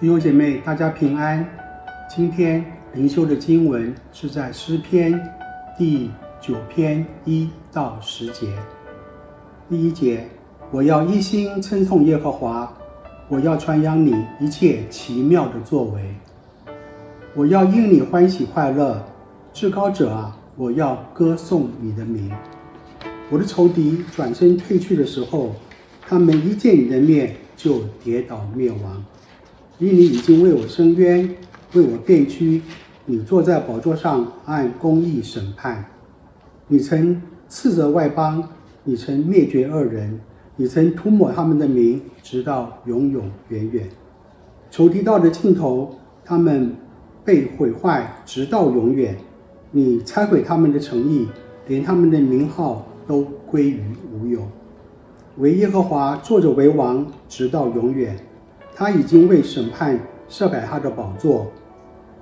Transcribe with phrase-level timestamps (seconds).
[0.00, 1.48] 弟兄姐妹，大家平安。
[2.10, 5.18] 今天灵修的经文是在诗篇
[5.78, 8.58] 第九篇一到十节。
[9.68, 10.26] 第一节，
[10.72, 12.76] 我要一心称颂耶和华，
[13.28, 16.02] 我要传扬你一切奇妙的作为，
[17.32, 19.00] 我要因你欢喜快乐，
[19.52, 22.32] 至高者啊，我要歌颂你的名。
[23.30, 25.54] 我的仇敌转身退去的时候，
[26.02, 29.04] 他们一见你的面就跌倒灭亡。
[29.78, 31.28] 因你已经为我伸冤，
[31.72, 32.62] 为我辩屈，
[33.06, 35.84] 你坐在宝座上按公义审判。
[36.68, 38.50] 你曾斥责外邦，
[38.84, 40.20] 你曾灭绝恶人，
[40.54, 43.88] 你曾涂抹他们的名，直到永永远远。
[44.70, 46.76] 仇敌到了尽头，他们
[47.24, 49.16] 被毁坏，直到永远。
[49.72, 51.26] 你拆毁他们的诚意，
[51.66, 54.46] 连他们的名号都归于无有。
[55.38, 58.16] 唯耶和华坐着为王，直到永远。
[58.74, 61.52] 他已经为审判设摆他的宝座，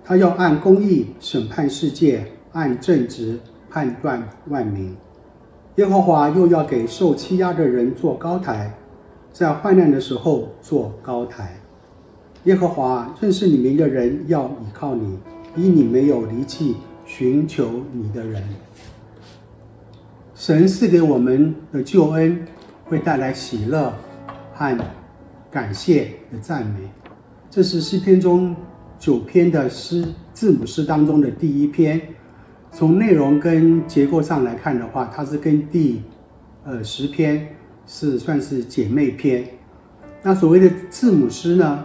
[0.05, 3.39] 他要按公义审判世界，按正直
[3.71, 4.95] 判断万民。
[5.77, 8.75] 耶和华又要给受欺压的人做高台，
[9.33, 11.59] 在患难的时候做高台。
[12.45, 15.19] 耶和华认识你们的人要倚靠你，
[15.57, 18.43] 因你没有离弃寻求你的人。
[20.35, 22.45] 神赐给我们的救恩
[22.85, 23.95] 会带来喜乐
[24.53, 24.77] 和
[25.53, 26.89] 感谢的赞美，
[27.51, 28.57] 这是诗篇中
[28.99, 32.01] 九篇的诗字母诗当中的第一篇。
[32.71, 36.01] 从内容跟结构上来看的话，它是跟第
[36.65, 37.47] 呃十篇
[37.87, 39.47] 是算是姐妹篇。
[40.23, 41.85] 那所谓的字母诗呢，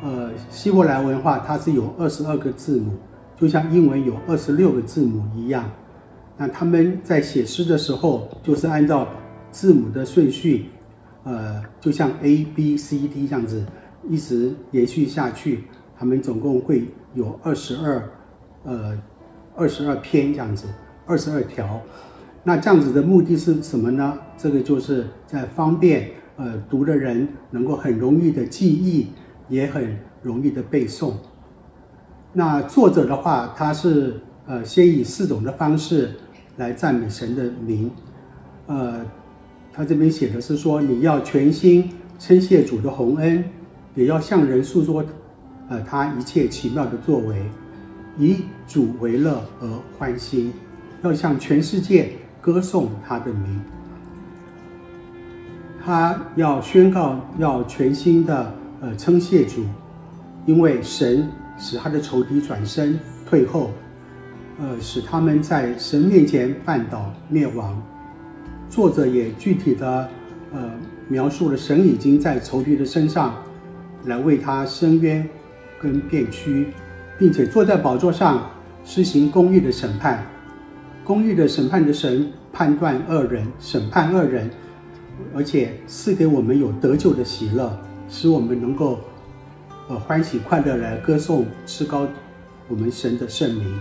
[0.00, 2.92] 呃，希伯来文化它是有二十二个字母，
[3.36, 5.68] 就像英文有二十六个字母一样。
[6.36, 9.08] 那他们在写诗的时候，就是按照
[9.50, 10.66] 字母的顺序。
[11.24, 13.66] 呃，就像 A B C D 这样子，
[14.08, 15.64] 一直延续下去，
[15.98, 18.08] 他们总共会有二十二，
[18.64, 18.98] 呃，
[19.54, 20.66] 二十二篇这样子，
[21.06, 21.80] 二十二条。
[22.44, 24.18] 那这样子的目的是什么呢？
[24.38, 29.08] 这个就是在方便呃读的人能够很容易的记忆，
[29.48, 31.12] 也很容易的背诵。
[32.32, 36.12] 那作者的话，他是呃先以四种的方式
[36.56, 37.90] 来赞美神的名，
[38.66, 39.04] 呃。
[39.78, 43.44] 他这边写的是说，你要全心称谢主的宏恩，
[43.94, 45.04] 也要向人诉说，
[45.68, 47.40] 呃，他一切奇妙的作为，
[48.18, 50.52] 以主为乐而欢心，
[51.04, 53.60] 要向全世界歌颂他的名。
[55.84, 59.64] 他要宣告，要全心的呃称谢主，
[60.44, 63.70] 因为神使他的仇敌转身退后，
[64.58, 67.80] 呃，使他们在神面前绊倒灭亡。
[68.68, 70.08] 作者也具体的
[70.52, 70.70] 呃
[71.08, 73.42] 描述了神已经在仇敌的身上
[74.04, 75.28] 来为他伸冤
[75.80, 76.68] 跟辩屈，
[77.18, 78.50] 并且坐在宝座上
[78.84, 80.24] 施行公义的审判。
[81.04, 84.50] 公义的审判的神判断恶人，审判恶人，
[85.34, 88.98] 而且赐给我们有得救的喜乐，使我们能够
[89.88, 92.06] 呃欢喜快乐来歌颂至高
[92.68, 93.80] 我们神的圣名。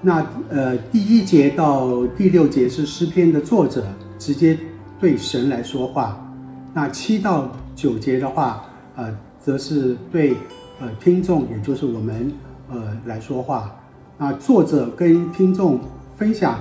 [0.00, 3.84] 那呃，第一节到第六节是诗篇的作者
[4.18, 4.56] 直接
[5.00, 6.24] 对神来说话。
[6.72, 8.64] 那七到九节的话，
[8.94, 10.36] 呃，则是对
[10.80, 12.32] 呃听众，也就是我们
[12.70, 13.74] 呃来说话。
[14.16, 15.80] 那作者跟听众
[16.16, 16.60] 分享，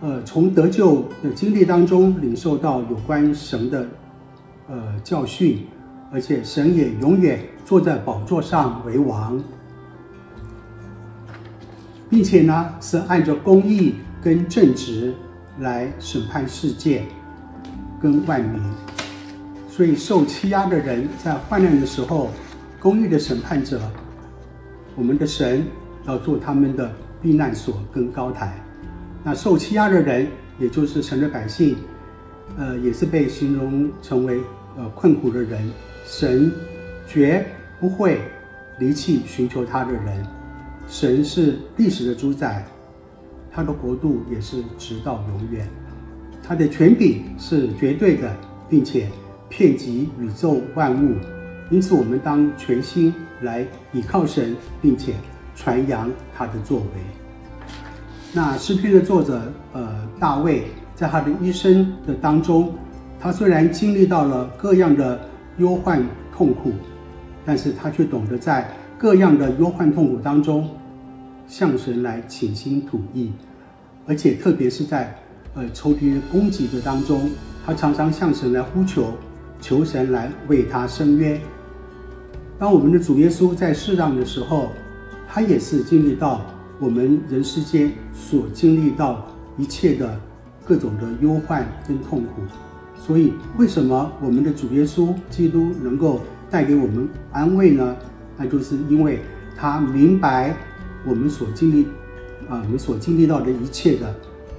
[0.00, 3.86] 呃，从得救的经历当中领受到有关神的
[4.68, 5.66] 呃教训，
[6.10, 9.38] 而且神也永远坐在宝座上为王。
[12.08, 15.14] 并且呢，是按照公义跟正直
[15.60, 17.02] 来审判世界
[18.00, 18.62] 跟万民，
[19.68, 22.30] 所以受欺压的人在患难的时候，
[22.80, 23.80] 公义的审判者，
[24.94, 25.64] 我们的神
[26.06, 26.90] 要做他们的
[27.20, 28.54] 避难所跟高台。
[29.22, 30.28] 那受欺压的人，
[30.58, 31.76] 也就是神的百姓，
[32.56, 34.40] 呃，也是被形容成为
[34.76, 35.70] 呃困苦的人，
[36.06, 36.50] 神
[37.06, 37.44] 绝
[37.78, 38.20] 不会
[38.78, 40.26] 离弃寻求他的人。
[40.88, 42.64] 神是历史的主宰，
[43.52, 45.68] 他的国度也是直到永远，
[46.42, 48.34] 他的权柄是绝对的，
[48.70, 49.06] 并且
[49.50, 51.14] 遍及宇宙万物。
[51.70, 53.12] 因此，我们当全心
[53.42, 55.12] 来倚靠神，并且
[55.54, 56.86] 传扬他的作为。
[58.32, 59.42] 那诗篇的作者，
[59.74, 62.74] 呃，大卫，在他的一生的当中，
[63.20, 65.20] 他虽然经历到了各样的
[65.58, 66.02] 忧患
[66.34, 66.72] 痛苦，
[67.44, 70.68] 但是他却懂得在各样的忧患痛苦当中，
[71.46, 73.30] 向神来倾心吐意，
[74.08, 75.16] 而且特别是在
[75.54, 77.30] 呃仇敌攻击的当中，
[77.64, 79.12] 他常常向神来呼求，
[79.60, 81.40] 求神来为他伸冤，
[82.58, 84.70] 当我们的主耶稣在世上的时候，
[85.28, 86.40] 他也是经历到
[86.80, 89.24] 我们人世间所经历到
[89.56, 90.20] 一切的
[90.64, 92.42] 各种的忧患跟痛苦。
[93.00, 97.96] 所以，为什么我们的主耶稣基督能够带给我们安慰呢？
[98.38, 99.18] 那就是因为
[99.56, 100.56] 他明白
[101.04, 101.84] 我们所经历
[102.48, 104.14] 啊，我们所经历到的一切的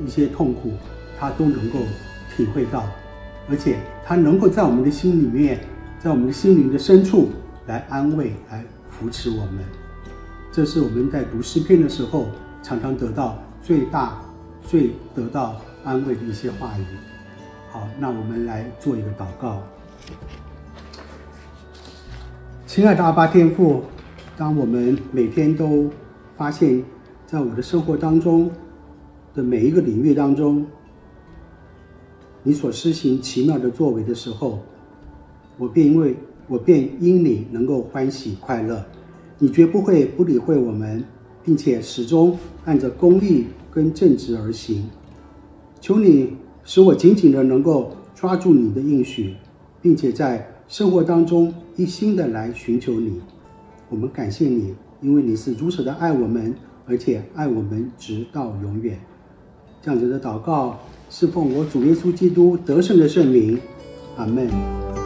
[0.06, 0.74] 一些痛苦，
[1.18, 1.80] 他都能够
[2.36, 2.86] 体会到，
[3.50, 5.62] 而且他能够在我们的心里面，
[5.98, 7.30] 在我们的心灵的深处
[7.68, 9.64] 来安慰、来扶持我们。
[10.52, 12.28] 这是我们在读诗篇的时候
[12.62, 14.20] 常常得到最大、
[14.62, 16.84] 最得到安慰的一些话语。
[17.72, 19.62] 好，那我们来做一个祷告。
[22.70, 23.82] 亲爱的阿巴天父，
[24.38, 25.90] 当我们每天都
[26.38, 26.84] 发现，
[27.26, 28.48] 在我的生活当中
[29.34, 30.64] 的每一个领域当中，
[32.44, 34.60] 你所施行奇妙的作为的时候，
[35.58, 36.16] 我便因为
[36.48, 38.86] 我便因你能够欢喜快乐。
[39.40, 41.04] 你绝不会不理会我们，
[41.44, 44.88] 并且始终按着公义跟正直而行。
[45.82, 46.38] 求你。
[46.64, 49.34] 使我紧紧的能够抓住你的应许，
[49.82, 53.20] 并且在生活当中一心的来寻求你。
[53.90, 56.54] 我们感谢你，因为你是如此的爱我们，
[56.86, 59.00] 而且爱我们直到永远。
[59.82, 60.78] 这样子的祷告，
[61.10, 63.60] 是奉我主耶稣基督得胜的圣名。
[64.16, 64.99] 阿门。